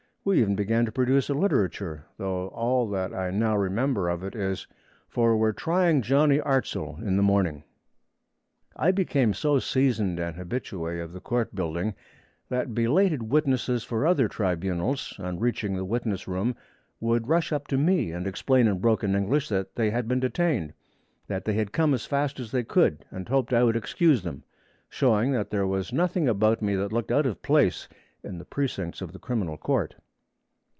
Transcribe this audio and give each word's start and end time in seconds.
We 0.23 0.39
even 0.39 0.55
began 0.55 0.85
to 0.85 0.91
produce 0.91 1.29
a 1.29 1.33
literature, 1.33 2.05
though 2.17 2.49
all 2.49 2.87
that 2.91 3.11
I 3.11 3.31
now 3.31 3.57
remember 3.57 4.07
of 4.07 4.23
it 4.23 4.35
is, 4.35 4.67
'For 5.09 5.35
we're 5.35 5.51
trying 5.51 6.03
Johnny 6.03 6.37
Artzle 6.39 6.99
in 7.01 7.17
the 7.17 7.23
morning.' 7.23 7.63
I 8.75 8.91
became 8.91 9.33
so 9.33 9.57
seasoned 9.57 10.19
an 10.19 10.35
habitué 10.35 11.03
of 11.03 11.11
the 11.13 11.21
court 11.21 11.55
building 11.55 11.95
that 12.49 12.75
belated 12.75 13.31
witnesses 13.31 13.83
for 13.83 14.05
other 14.05 14.27
tribunals, 14.27 15.15
on 15.17 15.39
reaching 15.39 15.75
the 15.75 15.83
witness 15.83 16.27
room, 16.27 16.55
would 16.99 17.27
rush 17.27 17.51
up 17.51 17.65
to 17.69 17.77
me 17.79 18.11
and 18.11 18.27
explain 18.27 18.67
in 18.67 18.77
broken 18.77 19.15
English 19.15 19.49
that 19.49 19.73
they 19.73 19.89
had 19.89 20.07
been 20.07 20.19
detained, 20.19 20.73
that 21.29 21.45
they 21.45 21.53
had 21.53 21.71
come 21.73 21.95
as 21.95 22.05
fast 22.05 22.39
as 22.39 22.51
they 22.51 22.63
could 22.63 23.05
and 23.09 23.27
hoped 23.27 23.53
I 23.53 23.63
would 23.63 23.75
excuse 23.75 24.21
them; 24.21 24.43
showing 24.87 25.31
that 25.31 25.49
there 25.49 25.65
was 25.65 25.91
nothing 25.91 26.27
about 26.29 26.61
me 26.61 26.75
that 26.75 26.93
looked 26.93 27.11
out 27.11 27.25
of 27.25 27.41
place 27.41 27.89
in 28.23 28.37
the 28.37 28.45
precincts 28.45 29.01
of 29.01 29.13
the 29.13 29.19
Criminal 29.19 29.57
Court. 29.57 29.95